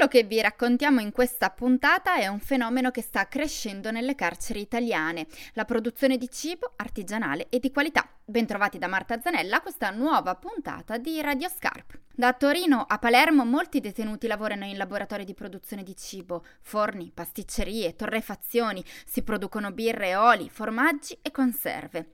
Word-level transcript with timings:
Quello 0.00 0.14
che 0.14 0.26
vi 0.26 0.40
raccontiamo 0.40 1.00
in 1.00 1.12
questa 1.12 1.50
puntata 1.50 2.14
è 2.14 2.26
un 2.26 2.40
fenomeno 2.40 2.90
che 2.90 3.02
sta 3.02 3.28
crescendo 3.28 3.90
nelle 3.90 4.14
carceri 4.14 4.62
italiane, 4.62 5.26
la 5.52 5.66
produzione 5.66 6.16
di 6.16 6.30
cibo 6.30 6.72
artigianale 6.76 7.48
e 7.50 7.58
di 7.58 7.70
qualità. 7.70 8.08
Bentrovati 8.24 8.78
da 8.78 8.86
Marta 8.86 9.20
Zanella 9.20 9.58
a 9.58 9.60
questa 9.60 9.90
nuova 9.90 10.36
puntata 10.36 10.96
di 10.96 11.20
Radio 11.20 11.50
Scarp. 11.50 11.98
Da 12.20 12.34
Torino 12.34 12.84
a 12.86 12.98
Palermo 12.98 13.46
molti 13.46 13.80
detenuti 13.80 14.26
lavorano 14.26 14.66
in 14.66 14.76
laboratori 14.76 15.24
di 15.24 15.32
produzione 15.32 15.82
di 15.82 15.96
cibo, 15.96 16.44
forni, 16.60 17.10
pasticcerie, 17.14 17.96
torrefazioni, 17.96 18.84
si 19.06 19.22
producono 19.22 19.72
birre, 19.72 20.16
oli, 20.16 20.50
formaggi 20.50 21.16
e 21.22 21.30
conserve. 21.30 22.10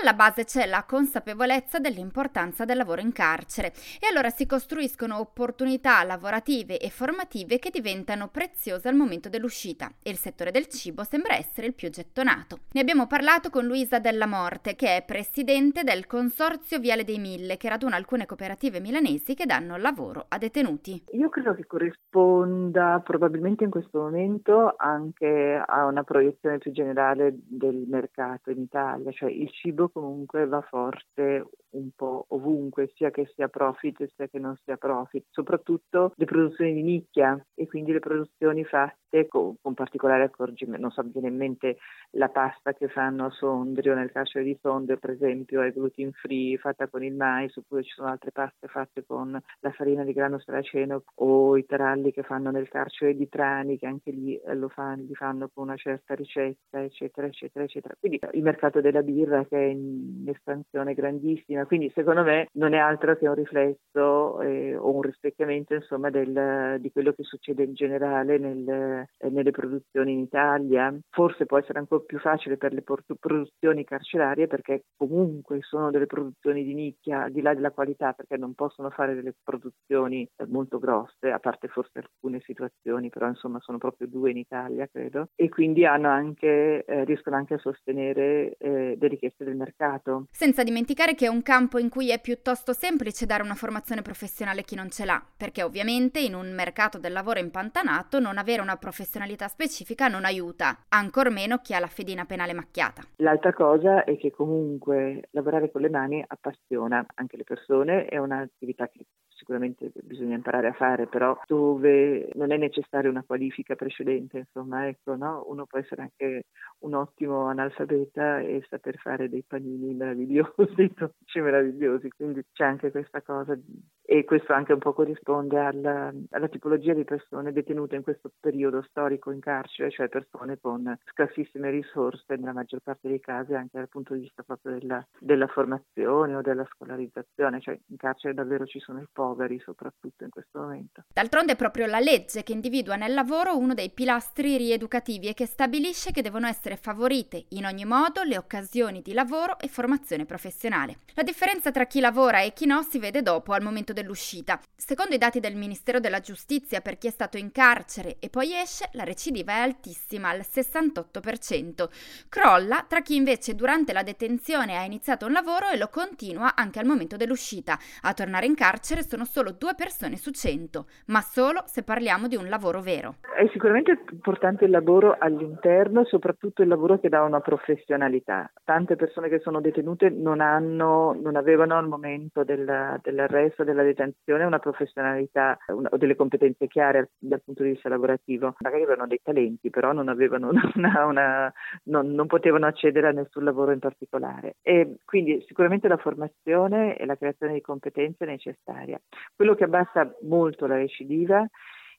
Alla 0.00 0.14
base 0.14 0.46
c'è 0.46 0.64
la 0.64 0.84
consapevolezza 0.84 1.78
dell'importanza 1.78 2.64
del 2.64 2.78
lavoro 2.78 3.02
in 3.02 3.12
carcere 3.12 3.74
e 4.00 4.06
allora 4.06 4.30
si 4.30 4.46
costruiscono 4.46 5.18
opportunità 5.18 6.02
lavorative 6.04 6.78
e 6.78 6.88
formative 6.88 7.58
che 7.58 7.68
diventano 7.68 8.28
preziose 8.28 8.88
al 8.88 8.94
momento 8.94 9.28
dell'uscita 9.28 9.92
e 10.02 10.08
il 10.08 10.16
settore 10.16 10.52
del 10.52 10.68
cibo 10.68 11.04
sembra 11.04 11.36
essere 11.36 11.66
il 11.66 11.74
più 11.74 11.90
gettonato. 11.90 12.60
Ne 12.72 12.80
abbiamo 12.80 13.06
parlato 13.06 13.50
con 13.50 13.66
Luisa 13.66 13.98
Della 13.98 14.24
Morte, 14.24 14.74
che 14.74 14.96
è 14.96 15.02
presidente 15.02 15.84
del 15.84 16.06
Consorzio 16.06 16.78
Viale 16.78 17.04
dei 17.04 17.18
Mille, 17.18 17.58
che 17.58 17.68
raduna 17.68 17.96
alcune 17.96 18.24
cooperative 18.24 18.80
milanesi 18.80 19.34
che 19.34 19.48
danno 19.50 19.76
lavoro 19.76 20.26
a 20.28 20.38
detenuti. 20.38 21.02
Io 21.10 21.28
credo 21.28 21.54
che 21.54 21.66
corrisponda 21.66 23.00
probabilmente 23.04 23.64
in 23.64 23.70
questo 23.70 23.98
momento 23.98 24.74
anche 24.76 25.60
a 25.66 25.86
una 25.86 26.04
proiezione 26.04 26.58
più 26.58 26.70
generale 26.70 27.34
del 27.34 27.84
mercato 27.88 28.52
in 28.52 28.60
Italia, 28.60 29.10
cioè 29.10 29.28
il 29.28 29.50
cibo 29.50 29.88
comunque 29.88 30.46
va 30.46 30.60
forte 30.60 31.48
un 31.72 31.90
po' 31.94 32.26
ovunque, 32.28 32.90
sia 32.94 33.10
che 33.10 33.30
sia 33.34 33.48
profit 33.48 34.06
sia 34.14 34.28
che 34.28 34.38
non 34.38 34.56
sia 34.64 34.76
profit, 34.76 35.26
soprattutto 35.30 36.12
le 36.16 36.24
produzioni 36.24 36.72
di 36.72 36.82
nicchia 36.82 37.38
e 37.54 37.66
quindi 37.66 37.92
le 37.92 38.00
produzioni 38.00 38.64
fatte 38.64 39.26
con, 39.28 39.56
con 39.60 39.74
particolare 39.74 40.24
accorgimento, 40.24 40.80
non 40.80 40.90
so, 40.90 41.02
viene 41.02 41.28
in 41.28 41.36
mente 41.36 41.78
la 42.12 42.28
pasta 42.28 42.72
che 42.72 42.88
fanno 42.88 43.26
a 43.26 43.30
Sondrio, 43.30 43.94
nel 43.94 44.12
carcere 44.12 44.44
di 44.44 44.56
Sondrio 44.60 44.98
per 44.98 45.10
esempio 45.10 45.62
è 45.62 45.72
gluten 45.72 46.12
free, 46.12 46.56
fatta 46.58 46.88
con 46.88 47.02
il 47.02 47.14
mais, 47.14 47.54
oppure 47.56 47.82
ci 47.82 47.90
sono 47.90 48.08
altre 48.08 48.30
paste 48.30 48.68
fatte 48.68 49.04
con 49.04 49.38
la 49.60 49.70
farina 49.72 50.04
di 50.04 50.12
grano 50.12 50.38
saraceno 50.38 51.02
o 51.16 51.56
i 51.56 51.66
taralli 51.66 52.12
che 52.12 52.22
fanno 52.22 52.50
nel 52.50 52.68
carcere 52.68 53.14
di 53.14 53.28
Trani, 53.28 53.78
che 53.78 53.86
anche 53.86 54.10
lì 54.10 54.36
eh, 54.36 54.54
lo 54.54 54.68
fanno, 54.68 55.04
li 55.04 55.14
fanno 55.14 55.50
con 55.52 55.64
una 55.64 55.76
certa 55.76 56.14
ricetta, 56.14 56.82
eccetera, 56.82 57.26
eccetera, 57.26 57.64
eccetera. 57.64 57.94
Quindi 57.98 58.20
il 58.32 58.42
mercato 58.42 58.80
della 58.80 59.02
birra 59.02 59.44
che 59.44 59.56
è 59.56 59.68
in 59.68 60.24
espansione 60.26 60.94
grandissima, 60.94 61.59
quindi 61.66 61.90
secondo 61.94 62.22
me 62.22 62.48
non 62.52 62.74
è 62.74 62.78
altro 62.78 63.16
che 63.16 63.28
un 63.28 63.34
riflesso 63.34 64.40
eh, 64.40 64.76
o 64.76 64.94
un 64.94 65.02
rispecchiamento 65.02 65.74
insomma 65.74 66.10
del, 66.10 66.78
di 66.80 66.90
quello 66.90 67.12
che 67.12 67.22
succede 67.22 67.64
in 67.64 67.74
generale 67.74 68.38
nel, 68.38 68.68
eh, 68.68 69.30
nelle 69.30 69.50
produzioni 69.50 70.12
in 70.12 70.20
Italia. 70.20 70.94
Forse 71.10 71.46
può 71.46 71.58
essere 71.58 71.78
ancora 71.78 72.02
più 72.06 72.18
facile 72.18 72.56
per 72.56 72.72
le 72.72 72.82
produzioni 72.82 73.84
carcerarie 73.84 74.46
perché 74.46 74.84
comunque 74.96 75.58
sono 75.62 75.90
delle 75.90 76.06
produzioni 76.06 76.64
di 76.64 76.74
nicchia, 76.74 77.24
al 77.24 77.32
di 77.32 77.40
là 77.40 77.54
della 77.54 77.70
qualità, 77.70 78.12
perché 78.12 78.36
non 78.36 78.54
possono 78.54 78.90
fare 78.90 79.14
delle 79.14 79.34
produzioni 79.42 80.28
eh, 80.36 80.46
molto 80.46 80.78
grosse, 80.78 81.30
a 81.30 81.38
parte 81.38 81.68
forse 81.68 82.00
alcune 82.00 82.40
situazioni, 82.44 83.08
però 83.08 83.28
insomma 83.28 83.58
sono 83.60 83.78
proprio 83.78 84.08
due 84.08 84.30
in 84.30 84.38
Italia, 84.38 84.88
credo, 84.90 85.28
e 85.34 85.48
quindi 85.48 85.84
anche, 85.84 86.84
eh, 86.84 87.04
riescono 87.04 87.36
anche 87.36 87.54
a 87.54 87.58
sostenere 87.58 88.56
eh, 88.58 88.96
le 88.98 89.08
richieste 89.08 89.44
del 89.44 89.56
mercato. 89.56 90.26
Senza 90.30 90.62
dimenticare 90.62 91.14
che 91.14 91.26
è 91.26 91.28
un 91.28 91.42
campo 91.50 91.80
in 91.80 91.88
cui 91.88 92.12
è 92.12 92.20
piuttosto 92.20 92.72
semplice 92.72 93.26
dare 93.26 93.42
una 93.42 93.56
formazione 93.56 94.02
professionale 94.02 94.60
a 94.60 94.62
chi 94.62 94.76
non 94.76 94.88
ce 94.88 95.04
l'ha, 95.04 95.20
perché 95.36 95.64
ovviamente 95.64 96.20
in 96.20 96.36
un 96.36 96.54
mercato 96.54 96.96
del 96.96 97.12
lavoro 97.12 97.40
impantanato 97.40 98.20
non 98.20 98.38
avere 98.38 98.62
una 98.62 98.76
professionalità 98.76 99.48
specifica 99.48 100.06
non 100.06 100.24
aiuta, 100.24 100.84
ancor 100.90 101.28
meno 101.30 101.58
chi 101.58 101.74
ha 101.74 101.80
la 101.80 101.88
fedina 101.88 102.24
penale 102.24 102.52
macchiata. 102.52 103.02
L'altra 103.16 103.52
cosa 103.52 104.04
è 104.04 104.16
che 104.16 104.30
comunque 104.30 105.22
lavorare 105.32 105.72
con 105.72 105.80
le 105.80 105.90
mani 105.90 106.24
appassiona 106.24 107.04
anche 107.16 107.36
le 107.36 107.42
persone, 107.42 108.04
è 108.04 108.16
un'attività 108.16 108.86
che 108.86 109.06
sicuramente 109.40 109.90
bisogna 110.02 110.34
imparare 110.34 110.68
a 110.68 110.72
fare, 110.74 111.06
però 111.06 111.38
dove 111.46 112.28
non 112.34 112.52
è 112.52 112.58
necessaria 112.58 113.08
una 113.08 113.24
qualifica 113.26 113.74
precedente, 113.74 114.38
insomma, 114.38 114.86
ecco, 114.86 115.16
no? 115.16 115.44
uno 115.48 115.64
può 115.64 115.78
essere 115.78 116.02
anche 116.02 116.44
un 116.80 116.94
ottimo 116.94 117.46
analfabeta 117.46 118.40
e 118.40 118.64
saper 118.68 118.98
fare 118.98 119.30
dei 119.30 119.42
panini 119.46 119.94
meravigliosi, 119.94 120.74
dei 120.76 120.92
dolci 120.94 121.40
meravigliosi, 121.40 122.10
quindi 122.10 122.42
c'è 122.52 122.64
anche 122.64 122.90
questa 122.90 123.22
cosa 123.22 123.58
e 124.02 124.24
questo 124.24 124.52
anche 124.52 124.72
un 124.72 124.80
po' 124.80 124.92
corrisponde 124.92 125.58
alla, 125.58 126.12
alla 126.30 126.48
tipologia 126.48 126.92
di 126.92 127.04
persone 127.04 127.52
detenute 127.52 127.94
in 127.96 128.02
questo 128.02 128.32
periodo 128.40 128.82
storico 128.82 129.30
in 129.30 129.38
carcere, 129.38 129.90
cioè 129.90 130.08
persone 130.08 130.58
con 130.60 130.98
scarsissime 131.12 131.70
risorse 131.70 132.34
nella 132.34 132.52
maggior 132.52 132.80
parte 132.80 133.08
dei 133.08 133.20
casi 133.20 133.54
anche 133.54 133.78
dal 133.78 133.88
punto 133.88 134.14
di 134.14 134.22
vista 134.22 134.42
proprio 134.42 134.72
della, 134.72 135.06
della 135.18 135.46
formazione 135.46 136.34
o 136.34 136.40
della 136.42 136.66
scolarizzazione, 136.72 137.60
cioè 137.60 137.78
in 137.86 137.96
carcere 137.96 138.34
davvero 138.34 138.66
ci 138.66 138.80
sono 138.80 139.00
i 139.00 139.06
poveri 139.10 139.29
poveri 139.30 139.60
soprattutto 139.60 140.24
in 140.24 140.30
questo 140.30 140.58
momento. 140.58 141.04
D'altronde 141.12 141.52
è 141.52 141.56
proprio 141.56 141.86
la 141.86 142.00
legge 142.00 142.42
che 142.42 142.52
individua 142.52 142.96
nel 142.96 143.14
lavoro 143.14 143.56
uno 143.56 143.74
dei 143.74 143.90
pilastri 143.90 144.56
rieducativi 144.56 145.28
e 145.28 145.34
che 145.34 145.46
stabilisce 145.46 146.10
che 146.10 146.22
devono 146.22 146.46
essere 146.46 146.76
favorite 146.76 147.46
in 147.50 147.64
ogni 147.64 147.84
modo 147.84 148.22
le 148.22 148.36
occasioni 148.36 149.02
di 149.02 149.12
lavoro 149.12 149.58
e 149.58 149.68
formazione 149.68 150.26
professionale. 150.26 150.98
La 151.14 151.22
differenza 151.22 151.70
tra 151.70 151.86
chi 151.86 152.00
lavora 152.00 152.40
e 152.40 152.52
chi 152.52 152.66
no 152.66 152.82
si 152.82 152.98
vede 152.98 153.22
dopo, 153.22 153.52
al 153.52 153.62
momento 153.62 153.92
dell'uscita. 153.92 154.60
Secondo 154.76 155.14
i 155.14 155.18
dati 155.18 155.40
del 155.40 155.56
Ministero 155.56 156.00
della 156.00 156.20
Giustizia, 156.20 156.80
per 156.80 156.98
chi 156.98 157.06
è 157.06 157.10
stato 157.10 157.36
in 157.36 157.52
carcere 157.52 158.16
e 158.18 158.28
poi 158.30 158.54
esce, 158.54 158.88
la 158.92 159.04
recidiva 159.04 159.52
è 159.52 159.60
altissima, 159.60 160.30
al 160.30 160.40
68%. 160.40 161.88
Crolla 162.28 162.84
tra 162.88 163.02
chi 163.02 163.14
invece 163.14 163.54
durante 163.54 163.92
la 163.92 164.02
detenzione 164.02 164.76
ha 164.76 164.84
iniziato 164.84 165.26
un 165.26 165.32
lavoro 165.32 165.68
e 165.68 165.76
lo 165.76 165.88
continua 165.88 166.54
anche 166.56 166.78
al 166.78 166.86
momento 166.86 167.16
dell'uscita. 167.16 167.78
A 168.02 168.14
tornare 168.14 168.46
in 168.46 168.54
carcere 168.54 169.06
sono 169.06 169.19
solo 169.24 169.52
due 169.52 169.74
persone 169.74 170.16
su 170.16 170.30
cento, 170.30 170.86
ma 171.06 171.20
solo 171.20 171.62
se 171.66 171.82
parliamo 171.82 172.28
di 172.28 172.36
un 172.36 172.48
lavoro 172.48 172.80
vero. 172.80 173.16
È 173.34 173.46
sicuramente 173.52 174.02
importante 174.12 174.64
il 174.64 174.70
lavoro 174.70 175.16
all'interno, 175.18 176.04
soprattutto 176.04 176.62
il 176.62 176.68
lavoro 176.68 176.98
che 176.98 177.08
dà 177.08 177.22
una 177.22 177.40
professionalità. 177.40 178.50
Tante 178.64 178.96
persone 178.96 179.28
che 179.28 179.40
sono 179.40 179.60
detenute 179.60 180.10
non, 180.10 180.40
hanno, 180.40 181.16
non 181.20 181.36
avevano 181.36 181.76
al 181.76 181.88
momento 181.88 182.44
del, 182.44 182.98
dell'arresto, 183.02 183.64
della 183.64 183.82
detenzione, 183.82 184.44
una 184.44 184.58
professionalità 184.58 185.58
o 185.68 185.96
delle 185.96 186.16
competenze 186.16 186.66
chiare 186.66 187.10
dal 187.18 187.42
punto 187.42 187.62
di 187.62 187.70
vista 187.70 187.88
lavorativo. 187.88 188.56
Magari 188.60 188.82
avevano 188.82 189.06
dei 189.06 189.20
talenti, 189.22 189.70
però 189.70 189.92
non, 189.92 190.08
avevano 190.08 190.50
una, 190.74 191.04
una, 191.06 191.52
non, 191.84 192.12
non 192.12 192.26
potevano 192.26 192.66
accedere 192.66 193.08
a 193.08 193.12
nessun 193.12 193.44
lavoro 193.44 193.72
in 193.72 193.78
particolare. 193.78 194.56
E 194.62 194.96
quindi 195.04 195.42
sicuramente 195.46 195.88
la 195.88 195.96
formazione 195.96 196.96
e 196.96 197.06
la 197.06 197.16
creazione 197.16 197.54
di 197.54 197.60
competenze 197.60 198.24
è 198.24 198.28
necessaria. 198.28 199.00
Quello 199.34 199.54
che 199.54 199.64
abbassa 199.64 200.14
molto 200.22 200.66
la 200.66 200.76
recidiva 200.76 201.46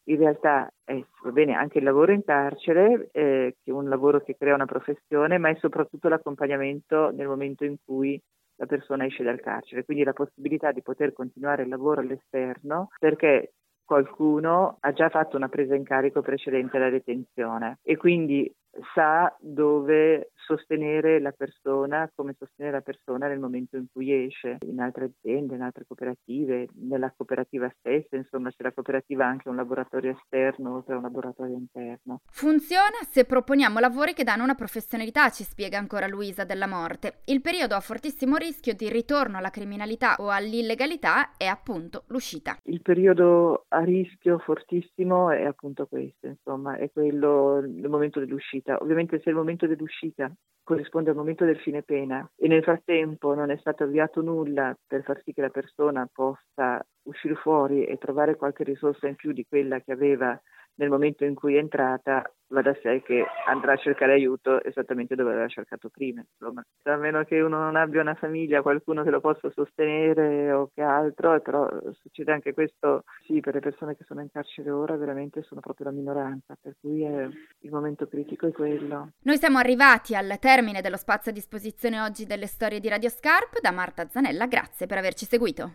in 0.06 0.18
realtà 0.18 0.72
è 0.84 1.00
bene 1.32 1.54
anche 1.54 1.78
il 1.78 1.84
lavoro 1.84 2.12
in 2.12 2.24
carcere, 2.24 3.10
eh, 3.12 3.56
che 3.64 3.72
è 3.72 3.74
un 3.74 3.88
lavoro 3.88 4.22
che 4.22 4.36
crea 4.36 4.56
una 4.56 4.66
professione, 4.66 5.38
ma 5.38 5.50
è 5.50 5.56
soprattutto 5.60 6.08
l'accompagnamento 6.10 7.12
nel 7.12 7.28
momento 7.28 7.66
in 7.66 7.76
cui 7.84 8.20
la 8.56 8.66
persona 8.66 9.06
esce 9.06 9.24
dal 9.24 9.40
carcere, 9.40 9.86
quindi 9.86 10.04
la 10.04 10.14
possibilità 10.14 10.72
di 10.72 10.82
poter 10.82 11.14
continuare 11.14 11.64
il 11.64 11.70
lavoro 11.70 12.02
all'esterno 12.02 12.90
perché 13.00 13.54
qualcuno 13.84 14.78
ha 14.80 14.94
già 14.94 15.10
fatto 15.10 15.36
una 15.36 15.50
presa 15.50 15.76
in 15.76 15.84
carico 15.84 16.22
precedente 16.22 16.78
alla 16.78 16.90
detenzione 16.90 17.80
e 17.82 17.98
quindi 17.98 18.52
sa 18.94 19.36
dove 19.40 20.32
sostenere 20.46 21.19
la 21.19 21.31
persona, 21.31 22.09
come 22.13 22.35
sostenere 22.38 22.75
la 22.75 22.81
persona 22.81 23.28
nel 23.28 23.40
momento 23.40 23.78
in 23.78 23.85
cui 23.91 24.25
esce, 24.25 24.57
in 24.66 24.79
altre 24.79 25.06
aziende, 25.06 25.56
in 25.56 25.62
altre 25.62 25.85
cooperative, 25.88 26.68
nella 26.75 27.13
cooperativa 27.16 27.72
stessa, 27.78 28.16
insomma 28.16 28.52
se 28.52 28.63
la 28.63 28.72
cooperativa 28.72 29.25
ha 29.25 29.29
anche 29.29 29.50
un 29.50 29.56
laboratorio 29.56 30.18
esterno 30.18 30.75
oltre 30.75 30.94
a 30.94 30.97
un 30.97 31.03
laboratorio 31.03 31.55
interno. 31.55 32.22
Funziona 32.32 32.99
se 33.09 33.26
proponiamo 33.26 33.79
lavori 33.79 34.14
che 34.14 34.23
danno 34.23 34.43
una 34.43 34.55
professionalità, 34.55 35.29
ci 35.29 35.43
spiega 35.43 35.78
ancora 35.78 36.08
Luisa 36.08 36.44
della 36.44 36.67
Morte. 36.67 37.22
Il 37.26 37.41
periodo 37.41 37.76
a 37.76 37.79
fortissimo 37.79 38.37
rischio 38.37 38.73
di 38.73 38.90
ritorno 38.90 39.37
alla 39.37 39.49
criminalità 39.49 40.16
o 40.20 40.29
all'illegalità 40.29 41.37
è 41.37 41.46
appunto 41.46 42.03
l'uscita. 42.08 42.58
Il 42.64 42.82
periodo 42.82 43.66
a 43.70 43.84
rischio 43.84 44.40
fortissimo 44.40 45.29
è 45.32 45.44
appunto 45.44 45.85
questo, 45.87 46.28
insomma, 46.28 46.76
è 46.78 46.91
quello 46.91 47.59
il 47.59 47.87
momento 47.90 48.20
dell'uscita. 48.20 48.78
Ovviamente 48.82 49.20
se 49.20 49.29
il 49.29 49.35
momento 49.35 49.67
dell'uscita 49.67 50.32
corrisponde 50.64 51.09
al 51.09 51.16
momento 51.16 51.46
del 51.46 51.59
fine 51.59 51.84
pena. 51.84 52.29
E 52.35 52.47
nel 52.47 52.64
frattempo 52.64 53.34
non 53.34 53.52
è 53.52 53.58
stato 53.58 53.84
avviato 53.84 54.22
nulla 54.22 54.76
per 54.88 55.03
far 55.03 55.22
sì 55.23 55.34
che 55.34 55.41
la 55.41 55.49
persona 55.49 56.08
possa 56.11 56.82
uscire 57.03 57.35
fuori 57.35 57.85
e 57.85 57.97
trovare 57.97 58.35
qualche 58.35 58.64
risorsa 58.64 59.08
in 59.08 59.16
più 59.16 59.32
di 59.32 59.46
quella 59.47 59.79
che 59.82 59.91
aveva 59.91 60.40
nel 60.76 60.90
momento 60.90 61.26
in 61.26 61.35
cui 61.35 61.56
è 61.56 61.59
entrata, 61.59 62.23
va 62.52 62.62
da 62.62 62.76
sé 62.82 63.02
che 63.03 63.26
andrà 63.47 63.73
a 63.73 63.78
cercare 63.78 64.14
aiuto 64.14 64.64
esattamente 64.64 65.16
dove 65.16 65.32
aveva 65.32 65.47
cercato 65.47 65.90
prima. 65.90 66.23
Insomma, 66.38 66.64
a 66.84 66.96
meno 66.97 67.23
che 67.23 67.40
uno 67.41 67.58
non 67.58 67.76
abbia 67.76 68.02
una 68.02 68.14
famiglia, 68.16 68.62
qualcuno 68.62 69.03
che 69.03 69.09
lo 69.09 69.20
possa 69.20 69.50
sostenere 69.52 70.52
o 70.52 70.70
che 70.73 70.82
altro, 70.82 71.40
però 71.41 71.70
succede 71.94 72.32
anche 72.32 72.53
questo, 72.53 73.03
sì, 73.26 73.40
per 73.40 73.56
le 73.56 73.59
persone 73.59 73.96
che 73.96 74.03
sono 74.06 74.22
in 74.22 74.32
carcere 74.32 74.70
ora 74.70 74.96
veramente 74.96 75.41
sono 75.44 75.62
proprio 75.62 75.88
la 75.88 75.94
minoranza, 75.94 76.56
per 76.59 76.76
cui 76.79 77.03
è, 77.03 77.28
il 77.59 77.72
momento 77.72 78.08
critico 78.08 78.47
è 78.47 78.52
quello. 78.52 79.12
Noi 79.22 79.38
siamo 79.38 79.58
arrivati 79.58 80.16
al 80.16 80.38
termine 80.40 80.82
dello 80.82 80.97
spazio 80.97 81.32
a 81.32 81.34
disposizione 81.34 82.00
oggi 82.02 82.26
delle 82.26 82.47
storie 82.47 82.79
di 82.79 82.90
Radio 82.90 83.09
Scarp. 83.09 83.59
Da 83.62 83.72
Marta 83.72 84.08
Zanella, 84.08 84.47
grazie 84.47 84.88
per 84.88 84.97
averci 84.97 85.26
seguito. 85.26 85.70